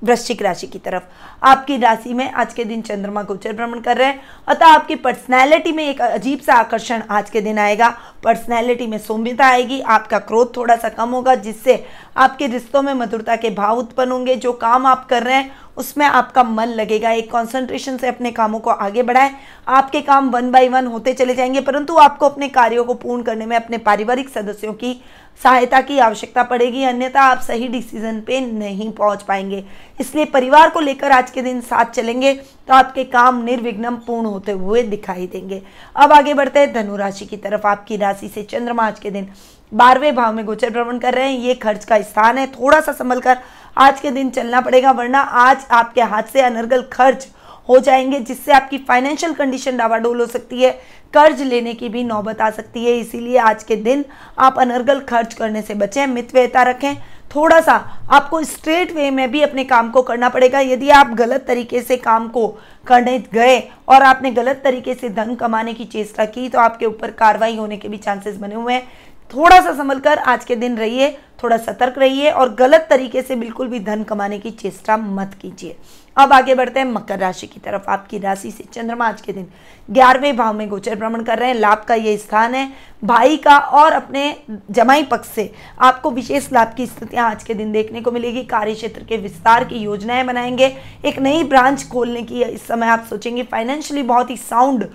वृश्चिक 0.01 0.41
राशि 0.41 0.67
की 0.67 0.79
तरफ़। 0.79 1.03
आपकी 1.43 1.77
राशि 1.77 2.13
में 2.13 2.31
आज 2.31 2.53
के 2.53 2.63
दिन 2.63 2.81
चंद्रमा 2.81 3.22
गोचर 3.24 3.53
भ्रमण 3.53 3.79
कर 3.79 3.98
रहे 3.98 4.07
हैं, 4.07 4.22
अतः 4.48 4.65
आपकी 4.65 4.95
पर्सनैलिटी 4.95 5.72
में 5.72 5.84
एक 5.84 6.01
अजीब 6.01 6.39
सा 6.39 6.53
आकर्षण 6.53 7.03
आज 7.10 7.29
के 7.29 7.41
दिन 7.41 7.60
आएगा। 7.60 7.88
पर्सनैलिटी 8.25 8.88
में 8.88 8.98
सौम्यता 8.98 9.46
आएगी, 9.46 9.79
आपका 9.82 10.20
क्रोध 10.20 10.55
थोड़ा 10.58 10.75
सा 10.75 10.89
कम 10.89 11.10
होगा, 11.10 11.36
जिससे 11.36 11.84
आपके 12.17 12.48
रिश्तों 12.48 12.82
में 12.82 12.94
मधुरता 12.94 13.36
के 13.36 13.50
भाव 13.50 13.77
उत्पन्न 13.77 14.12
होंगे। 14.12 14.36
जो 14.36 14.51
काम 14.53 14.86
आप 14.86 15.05
कर 15.05 15.24
रहे 15.24 15.36
हैं, 15.36 15.51
उसमें 15.77 16.05
आपका 16.05 16.44
मन 16.44 16.67
लगेगा। 16.70 17.12
एक 17.12 17.32
कंसंट्रेशन 17.32 17.98
से 17.98 18.08
अपने 18.08 18.32
कामों 18.32 18.60
को 18.60 18.70
आगे 18.70 19.03
बढ़ाएँ। 19.03 19.32
आपके 19.67 20.01
काम 20.01 20.29
वन 20.29 20.51
बाय 20.51 20.70
वन 20.70 20.88
होते 20.88 21.13
चले 21.13 21.36
जाएँगे, 21.36 21.62
परंतु 21.62 21.98
आपको 21.98 22.25
अपने 22.25 22.50
कार्यों 22.50 22.84
को 22.84 22.94
पूर्ण 22.94 23.24
करने 23.24 23.46
में, 23.46 23.55
अपने 23.58 23.77
पारिवारिक 23.77 24.29
सदस्यों 24.29 24.74
की 24.74 25.00
सहायता 25.41 25.79
की 25.82 25.98
आवश्यकता 26.00 26.44
पड़ेगी। 26.44 26.84
अन्यथा 26.84 27.22
आप 27.22 27.39
सही 27.39 27.67
डिसीज़न 27.67 28.20
पे 28.22 28.39
नहीं 28.41 28.91
पहुँच 28.91 29.22
पाएँगे। 29.22 29.63
इसलिए 30.00 30.25
परिवार 30.25 30.70
को 30.70 30.79
लेकर 30.79 31.12
आज 31.12 31.32
के 31.32 31.41
दिन 31.41 31.60
साथ 31.62 31.86
चलेंगे 31.86 32.34
तो 32.67 32.74
आपके 32.74 33.03
काम 33.03 33.44
निर्विघ्न 33.44 33.89
पूर्ण 33.98 34.25
होते 34.25 34.51
हुए 34.51 34.84
दिखाई 34.84 35.27
देंगे। 35.27 35.62
अब 35.96 36.13
आगे 36.13 36.34
बढ़ते 36.34 36.60
हैं। 36.60 36.74
धनुराशि 36.74 37.25
की 37.25 37.38
तरफ़ 37.38 37.67
आपकी 37.67 37.98
राशि 37.98 38.14
से 38.17 38.43
चंद्रमा 38.43 38.88
आज 38.88 39.00
के 39.00 39.12
दिन 39.12 39.27
बारहवें 39.74 40.15
भाव 40.15 40.34
में 40.34 40.45
गोचर 40.45 40.69
भ्रमण 40.69 40.98
कर 41.00 41.13
रहे 41.13 41.29
हैं। 41.29 41.39
ये 41.39 41.53
खर्च 41.53 41.86
का 41.86 42.01
स्थान 42.01 42.38
है। 42.38 42.48
थोड़ा 42.48 42.79
सा 42.79 42.91
संभल 42.91 43.19
कर 43.19 43.38
आज 43.77 44.00
के 44.00 44.12
दिन 44.12 44.29
चलना 44.29 44.62
पड़ेगा, 44.62 44.91
वरना 44.91 45.19
आज 45.19 45.65
आपके 45.72 46.01
हाथ 46.01 46.24
से 46.24 46.41
अनर्गल 46.41 46.81
खर्च 46.81 47.27
हो 47.69 47.79
जाएँगे, 47.79 48.19
जिससे 48.19 48.51
आपकी 48.51 48.77
फाइनेंशियल 48.77 49.34
कंडीशन 49.34 49.77
डावाडोल 49.77 50.19
हो 50.19 50.25
सकती 50.25 50.62
है। 50.62 50.72
कर्ज 51.13 51.41
लेने 51.41 51.74
की 51.74 51.89
भी 51.89 52.03
नौबत 52.03 52.41
आ 52.41 52.50
सकती 52.50 52.86
है। 52.86 52.98
इसीलिए 52.98 53.38
आज 53.38 53.63
के 53.63 53.75
दिन 53.75 54.05
आप 54.39 54.60
अनर्गल 54.60 55.00
खर्च 55.00 55.34
करने 55.34 55.62
से 55.62 55.74
बचें 55.74 56.05
मितव्यता 56.07 56.63
रखें। 56.63 56.95
थोड़ा 57.32 57.60
सा 57.62 57.74
आपको 58.10 58.41
स्ट्रेट 58.44 58.91
वे 58.91 59.10
में 59.12 59.29
भी 59.32 59.41
अपने 59.41 59.63
काम 59.63 59.89
को 59.91 60.01
करना 60.01 60.29
पड़ेगा। 60.29 60.60
यदि 60.60 60.89
आप 60.89 61.13
गलत 61.15 61.46
तरीके 61.48 61.82
से 61.82 61.98
काम 61.98 62.27
को 62.27 62.48
करने 62.88 63.17
गए 63.34 63.60
और 63.88 64.03
आपने 64.03 64.32
गलत 64.32 64.62
तरीके 64.63 64.94
से 64.94 65.10
धन 65.10 65.36
कमाने 65.36 65.74
की 65.74 65.86
चेष्टा 65.86 66.25
की 66.25 66.48
तो 66.50 66.60
आपके 66.60 66.86
ऊपर 66.86 67.12
कार्रवाई 67.13 67.55
होने 67.58 67.77
के 67.77 67.88
भी 67.88 67.98
चांसेस 67.98 68.38
बने 68.38 68.55
हुए 68.55 68.74
हैं। 68.74 68.88
थोड़ा 69.34 69.60
सा 69.62 69.74
संभल 69.74 70.00
कर 70.00 70.17
आज 70.17 70.44
के 70.46 70.55
दिन 70.55 70.77
रहिए, 70.77 71.17
थोड़ा 71.44 71.58
सतर्क 71.58 71.98
रहिए 71.98 72.32
और 72.32 72.53
गलत 72.55 72.88
तरीके 72.89 73.22
से 73.22 73.36
बिल्कुल 73.36 73.67
भी 73.67 73.79
धन 73.79 74.03
कमाने 74.03 74.39
की 74.39 74.51
चेष्टा 74.51 74.98
मत 74.98 75.34
कीजिए। 75.41 75.75
अब 76.17 76.34
आगे 76.34 76.55
बढ़ते 76.55 76.79
हैं 76.79 76.88
मकर 76.88 77.20
राशि 77.20 77.48
की 77.48 77.60
तरफ़। 77.60 77.89
आपकी 77.89 78.17
राशि 78.17 78.51
से 78.51 78.63
चंद्रमा 78.63 79.08
आज 79.08 79.22
के 79.22 79.34
दिन 79.34 79.48
ग्यारहवें 79.91 80.38
भाव 80.38 80.53
में 80.53 80.67
गोचर 80.70 80.96
भ्रमण 80.96 81.24
कर 81.24 81.39
रहे 81.39 81.50
हैं। 81.50 81.55
लाभ 81.55 81.84
का 81.88 81.96
ये 81.96 82.17
स्थान 82.17 82.55
है। 82.55 82.70
भाई 83.03 83.38
का 83.38 83.58
और 83.58 83.91
अपने 83.91 84.36
जमाई 84.72 85.03
पक्ष 85.03 85.29
से 85.29 85.51
आपको 85.79 86.12
विशेष 86.12 86.51
लाभ 86.53 86.74
की 86.77 86.86
स्थितियाँ 86.88 87.29
आज 87.29 87.44
के 87.44 87.53
दिन 87.53 87.72
देखने 87.72 88.01
को 88.01 88.12
मिलेगी। 88.12 88.44
कार्य 88.44 88.74
क्षेत्र 88.74 89.03
के 89.03 89.17
विस्तार 89.17 89.63
की 89.63 89.75
योजनाएँ 89.75 90.24
बनाएँगे। 90.24 90.75
एक 91.05 91.20
नई 91.20 91.44
ब्रांच 91.44 91.88
खोलने 91.88 92.22
की 92.22 92.44
इस 92.44 92.67
समय 92.67 92.88
आप 92.88 93.05
सोचेंगे। 93.10 93.44
फाइनेंशियली 93.44 94.03
बहुत 94.03 94.29
ही 94.29 94.38
साउंड 94.38 94.88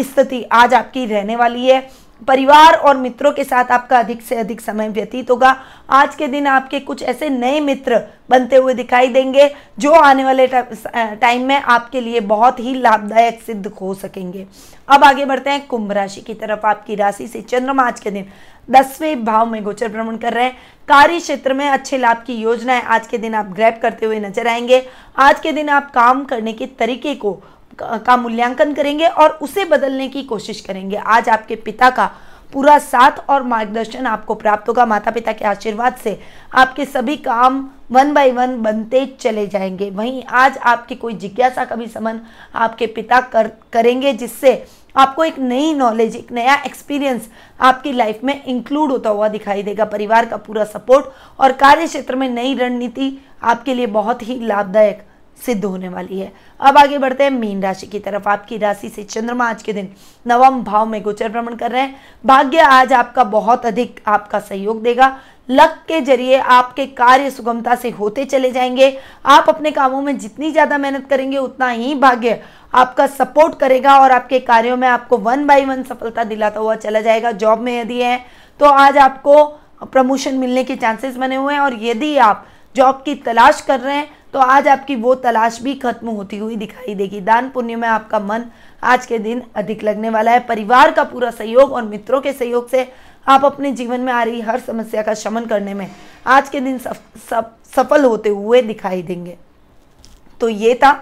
स्थिति 0.00 0.42
आज 0.52 0.74
आपकी 0.74 1.06
रहने 1.06 1.36
वाली 1.36 1.66
है। 1.66 2.09
परिवार 2.28 2.74
और 2.74 2.96
मित्रों 2.96 3.32
के 3.32 3.44
साथ 3.44 3.70
आपका 3.72 3.98
अधिक 3.98 4.22
से 4.22 4.36
अधिक 4.36 4.60
समय 4.60 4.88
व्यतीत 4.88 5.30
होगा। 5.30 5.54
आज 5.90 6.14
के 6.14 6.28
दिन 6.28 6.46
आपके 6.46 6.80
कुछ 6.80 7.02
ऐसे 7.02 7.28
नए 7.28 7.60
मित्र 7.60 8.00
बनते 8.30 8.56
हुए 8.56 8.74
दिखाई 8.74 9.08
देंगे, 9.08 9.50
जो 9.78 9.92
आने 9.92 10.24
वाले 10.24 10.46
टाइम 10.46 11.46
में 11.46 11.56
आपके 11.56 12.00
लिए 12.00 12.20
बहुत 12.20 12.60
ही 12.60 12.74
लाभदायक 12.74 13.40
सिद्ध 13.42 13.66
हो 13.70 13.94
सकेंगे। 13.94 14.46
अब 14.88 15.04
आगे 15.04 15.24
बढ़ते 15.24 15.50
हैं। 15.50 15.66
कुंभ 15.66 15.92
राशि 15.92 16.20
की 16.20 16.34
तरफ़ 16.34 16.66
आपकी 16.66 16.94
राशि 16.94 17.26
से 17.26 17.40
चंद्रमा 17.42 17.82
आज 17.82 18.00
के 18.00 18.10
दिन 18.10 18.26
दसवें 18.68 19.24
भाव 19.24 19.46
में 19.46 19.62
गोचर 19.64 19.88
भ्रमण 19.88 20.16
कर 20.16 20.32
रहे 20.32 20.44
हैं। 20.44 20.56
कार्य 20.88 21.18
क्षेत्र 21.20 21.54
में 21.54 21.68
अच्छे 21.68 21.98
लाभ 21.98 22.22
की 22.26 22.34
योजनाएँ 22.34 22.82
आज 22.82 23.06
के 23.06 23.18
दिन 23.18 23.34
आप 23.34 23.46
ग्रैप 23.46 23.78
करते 23.82 24.06
हुए 24.06 24.18
नज़र 24.20 24.48
आएँगे। 24.48 24.86
आज 25.18 25.40
के 25.40 25.52
दिन 25.52 25.68
आप 25.68 25.90
काम 25.90 26.24
करने 26.24 26.52
के 26.52 26.66
तरीके 26.78 27.14
को 27.14 27.32
का 27.82 28.16
मूल्यांकन 28.16 28.72
करेंगे 28.74 29.06
और 29.06 29.38
उसे 29.42 29.64
बदलने 29.64 30.08
की 30.08 30.22
कोशिश 30.22 30.60
करेंगे। 30.60 30.96
आज 30.96 31.28
आपके 31.28 31.56
पिता 31.56 31.90
का 31.90 32.10
पूरा 32.52 32.78
साथ 32.78 33.18
और 33.28 33.42
मार्गदर्शन 33.42 34.06
आपको 34.06 34.34
प्राप्त 34.34 34.68
होगा। 34.68 34.86
माता 34.86 35.10
पिता 35.10 35.32
के 35.32 35.44
आशीर्वाद 35.44 35.96
से 35.96 36.18
आपके 36.54 36.84
सभी 36.84 37.16
काम 37.16 37.68
वन 37.90 38.12
बाय 38.14 38.30
वन 38.30 38.60
बनते 38.62 39.04
चले 39.20 39.46
जाएँगे। 39.46 39.90
वहीं 39.90 40.22
आज 40.24 40.58
आपकी 40.58 40.94
कोई 40.94 41.14
जिज्ञासा 41.14 41.64
का 41.64 41.76
भी 41.76 41.86
समन 41.86 42.20
आपके 42.54 42.86
पिता 42.86 43.20
कर, 43.20 43.50
करेंगे, 43.72 44.12
जिससे 44.12 44.64
आपको 44.96 45.24
एक 45.24 45.38
नई 45.38 45.72
नॉलेज 45.74 46.16
एक 46.16 46.32
नया 46.32 46.54
एक्सपीरियंस 46.66 47.28
आपकी 47.60 47.92
लाइफ 47.92 48.24
में 48.24 48.44
इंक्लूड 48.44 48.90
होता 48.90 49.10
हुआ 49.10 49.28
दिखाई 49.28 49.62
देगा। 49.62 49.84
परिवार 49.84 50.26
का 50.26 50.36
पूरा 50.36 50.64
सपोर्ट 50.64 51.06
और 51.40 51.52
कार्य 51.52 51.86
क्षेत्र 51.86 52.16
में 52.16 52.28
नई 52.28 52.54
रणनीति 52.54 53.12
आपके 53.42 53.74
लिए 53.74 53.86
बहुत 53.86 54.22
ही 54.22 54.38
लाभदायक 54.46 55.02
सिद्ध 55.40 55.64
होने 55.64 55.88
वाली 55.88 56.18
है। 56.20 56.32
अब 56.60 56.78
आगे 56.78 56.98
बढ़ते 56.98 57.24
हैं 57.24 57.30
मीन 57.30 57.62
राशि 57.62 57.86
की 57.86 57.98
तरफ़। 57.98 58.28
आपकी 58.28 58.56
राशि 58.58 58.88
से 58.88 59.02
चंद्रमा 59.04 59.48
आज 59.50 59.62
के 59.62 59.72
दिन 59.72 59.88
नवम 60.26 60.62
भाव 60.64 60.86
में 60.86 61.00
गोचर 61.02 61.28
भ्रमण 61.28 61.54
कर 61.56 61.70
रहे 61.70 61.82
हैं। 61.82 61.96
भाग्य 62.24 62.58
आज 62.60 62.92
आपका 62.92 63.24
बहुत 63.26 63.66
अधिक 63.66 64.00
आपका 64.06 64.38
सहयोग 64.40 64.82
देगा। 64.82 65.16
लक 65.48 65.78
के 65.88 66.00
ज़रिए 66.00 66.38
आपके 66.38 66.86
कार्य 66.88 67.30
सुगमता 67.30 67.74
से 67.74 67.90
होते 67.90 68.24
चले 68.24 68.50
जाएँगे। 68.50 68.96
आप 69.26 69.48
अपने 69.48 69.70
कामों 69.70 70.02
में 70.02 70.16
जितनी 70.18 70.50
ज़्यादा 70.52 70.78
मेहनत 70.78 71.06
करेंगे, 71.10 71.38
उतना 71.38 71.68
ही 71.68 71.94
भाग्य 71.96 72.40
आपका 72.72 73.06
सपोर्ट 73.08 73.58
करेगा 73.58 73.98
और 73.98 74.12
आपके 74.12 74.38
कार्यों 74.40 74.76
में 74.76 74.86
आपको 74.88 75.16
वन 75.18 75.46
बाई 75.46 75.64
वन 75.64 75.82
सफलता 75.82 76.24
दिलाता 76.24 76.60
हुआ 76.60 76.74
चला 76.76 77.00
जाएगा। 77.00 77.32
जॉब 77.32 77.60
में 77.60 77.80
यदि 77.80 78.00
है 78.00 78.18
तो 78.60 78.66
आज 78.66 78.98
आपको 78.98 79.44
प्रमोशन 79.82 80.34
मिलने 80.34 80.64
के 80.64 80.76
चांसेस 80.76 81.16
बने 81.16 81.36
हुए 81.36 81.54
हैं। 81.54 81.60
और 81.60 81.82
यदि 81.82 82.16
आप 82.18 82.46
जॉब 82.74 83.02
की 83.04 83.14
तलाश 83.16 83.60
कर 83.60 83.80
रहे 83.80 83.96
हैं 83.96 84.08
तो 84.32 84.38
आज 84.38 84.68
आपकी 84.68 84.96
वो 84.96 85.14
तलाश 85.14 85.60
भी 85.62 85.74
खत्म 85.74 86.08
होती 86.08 86.38
हुई 86.38 86.56
दिखाई 86.56 86.94
देगी। 86.94 87.20
दान 87.20 87.48
पुण्य 87.50 87.76
में 87.76 87.88
आपका 87.88 88.18
मन 88.18 88.44
आज 88.82 89.06
के 89.06 89.18
दिन 89.18 89.42
अधिक 89.54 89.82
लगने 89.84 90.10
वाला 90.10 90.30
है। 90.30 90.40
परिवार 90.40 90.90
का 90.90 91.04
पूरा 91.04 91.30
सहयोग 91.30 91.72
और 91.72 91.82
मित्रों 91.82 92.20
के 92.20 92.32
सहयोग 92.32 92.68
से 92.68 92.86
आप 93.26 93.44
अपने 93.44 93.72
जीवन 93.72 94.00
में 94.00 94.12
आ 94.12 94.22
रही 94.22 94.40
हर 94.40 94.60
समस्या 94.60 95.02
का 95.02 95.14
शमन 95.14 95.44
करने 95.44 95.74
में 95.74 95.90
आज 96.26 96.48
के 96.48 96.60
दिन 96.60 96.78
सफ, 96.78 97.02
सफ, 97.30 97.50
सफल 97.76 98.04
होते 98.04 98.28
हुए 98.28 98.62
दिखाई 98.62 99.02
देंगे। 99.02 99.36
तो 100.40 100.48
ये 100.48 100.74
था 100.74 100.92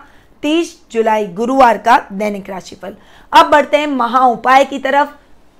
30 0.42 0.76
जुलाई 0.92 1.26
गुरुवार 1.26 1.78
का 1.78 1.98
दैनिक 2.12 2.50
राशिफल। 2.50 2.96
अब 3.32 3.50
बढ़ते 3.50 3.76
हैं 3.76 3.86
महा 3.86 4.26
उपाय 4.26 4.64
की 4.64 4.78
तरफ़। 4.78 5.08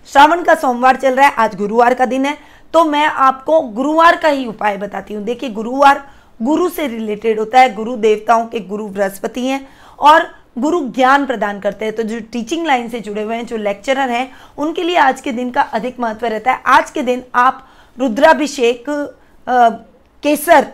श्रावण 0.07 0.43
का 0.43 0.55
सोमवार 0.55 0.97
चल 0.97 1.15
रहा 1.15 1.27
है 1.27 1.35
आज 1.35 1.57
गुरुवार 1.57 1.95
का 1.95 2.07
दिन 2.07 2.25
है। 2.27 2.37
तो 2.75 2.85
मैं 2.85 3.07
आपको 3.07 3.61
गुरुवार 3.61 4.17
का 4.17 4.29
ही 4.29 4.47
उपाय 4.47 4.77
बताती 4.77 5.15
हूँ। 5.15 5.25
देखिए 5.25 5.51
गुरुवार 5.51 6.09
गुरु 6.41 6.69
से 6.69 6.87
रिलेटेड 6.87 7.39
होता 7.39 7.61
है, 7.61 7.75
गुरु 7.75 7.97
देवताओं 7.97 8.47
के 8.47 8.61
गुरु 8.61 8.87
बृहस्पति 8.89 9.47
हैं 9.47 9.67
और 9.99 10.27
गुरु 10.59 10.81
ज्ञान 10.87 11.27
प्रदान 11.27 11.61
करते 11.61 11.85
हैं। 11.85 11.95
तो 11.95 12.03
जो 12.03 12.19
टीचिंग 12.33 12.67
लाइन 12.67 12.89
से 12.89 13.01
जुड़े 13.01 13.23
हुए 13.23 13.37
हैं, 13.37 13.47
जो 13.47 13.57
लेक्चरर 13.57 14.11
हैं, 14.11 14.31
उनके 14.59 14.83
लिए 14.83 14.97
आज 14.99 15.21
के 15.21 15.33
दिन 15.33 15.51
का 15.51 15.63
अधिक 15.63 16.01
महत्व 16.01 16.27
रहता 16.27 16.53
है। 16.53 16.63
आज 16.67 16.91
के 16.91 17.03
दिन 17.03 17.23
आप 17.35 17.67
रुद्राभिषेक 17.99 18.85
केसर 20.23 20.67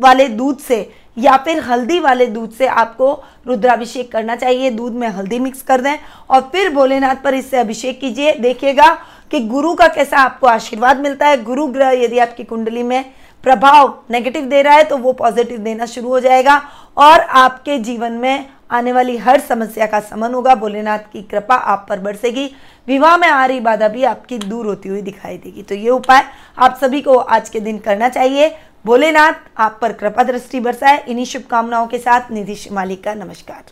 वाले 0.00 0.28
दूध 0.28 0.58
से 0.58 0.88
या 1.16 1.36
फिर 1.36 1.58
हल्दी 1.60 1.98
वाले 2.00 2.26
दूध 2.26 2.52
से 2.52 2.66
आपको 2.66 3.12
रुद्राभिषेक 3.46 4.10
करना 4.12 4.36
चाहिए। 4.36 4.70
दूध 4.70 4.92
में 4.92 5.08
हल्दी 5.08 5.38
मिक्स 5.38 5.62
कर 5.62 5.80
दें 5.80 5.96
और 6.30 6.40
फिर 6.52 6.72
भोलेनाथ 6.74 7.22
पर 7.24 7.34
इससे 7.34 7.56
अभिषेक 7.56 8.00
कीजिए। 8.00 8.32
देखिएगा 8.32 8.88
कि 9.30 9.40
गुरु 9.40 9.74
का 9.74 9.86
कैसा 9.88 10.18
आपको 10.18 10.46
आशीर्वाद 10.46 11.00
मिलता 11.00 11.26
है। 11.26 11.42
गुरु 11.44 11.66
ग्रह 11.66 11.90
यदि 11.94 12.18
आपकी 12.18 12.44
कुंडली 12.44 12.82
में 12.82 13.04
प्रभाव 13.46 13.92
नेगेटिव 14.10 14.44
दे 14.44 14.60
रहा 14.62 14.74
है 14.74 14.84
तो 14.84 14.96
वो 14.98 15.12
पॉजिटिव 15.12 15.58
देना 15.58 15.86
शुरू 15.86 16.08
हो 16.08 16.20
जाएगा। 16.20 16.56
और 16.96 17.20
आपके 17.20 17.78
जीवन 17.78 18.12
में 18.12 18.48
आने 18.70 18.92
वाली 18.92 19.16
हर 19.16 19.40
समस्या 19.40 19.86
का 19.86 20.00
समन 20.00 20.34
होगा। 20.34 20.54
भोलेनाथ 20.54 20.98
की 21.12 21.22
कृपा 21.22 21.54
आप 21.54 21.86
पर 21.88 22.00
बरसेगी। 22.00 22.50
विवाह 22.88 23.16
में 23.16 23.28
आ 23.28 23.44
रही 23.46 23.60
बाधा 23.60 23.88
भी 23.88 24.04
आपकी 24.04 24.38
दूर 24.38 24.66
होती 24.66 24.88
हुई 24.88 25.02
दिखाई 25.02 25.38
देगी। 25.38 25.62
तो 25.62 25.74
ये 25.74 25.90
उपाय 25.90 26.24
आप 26.58 26.78
सभी 26.80 27.00
को 27.00 27.16
आज 27.16 27.48
के 27.48 27.60
दिन 27.60 27.78
करना 27.78 28.08
चाहिए। 28.08 28.54
भोलेनाथ, 28.84 29.32
आप 29.58 29.78
पर 29.82 29.92
कृपा 29.92 30.22
दृष्टि 30.22 30.60
बरसाए। 30.60 31.04
इन्हीं 31.08 31.24
शुभकामनाओं 31.24 31.86
के 31.86 31.98
साथ 31.98 32.30
निधि 32.30 32.56
मालिक 32.72 33.04
का 33.04 33.14
नमस्कार। 33.14 33.62